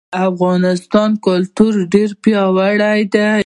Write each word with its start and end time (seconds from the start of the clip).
د 0.09 0.13
افغانانو 0.27 1.21
کلتور 1.25 1.73
ډير 1.93 2.09
پیاوړی 2.23 2.99
دی. 3.13 3.25